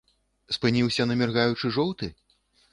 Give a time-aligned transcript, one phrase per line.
[0.57, 2.13] Спыніўся на міргаючы жоўты?